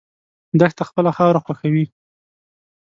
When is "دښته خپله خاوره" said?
0.59-1.39